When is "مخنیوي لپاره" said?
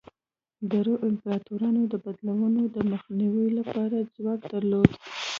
2.91-3.97